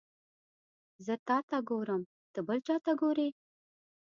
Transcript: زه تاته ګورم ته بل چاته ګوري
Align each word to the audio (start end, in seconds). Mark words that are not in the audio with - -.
زه 1.05 1.13
تاته 1.27 1.57
ګورم 1.69 2.01
ته 2.33 2.39
بل 2.47 2.57
چاته 2.67 2.91
ګوري 3.01 3.29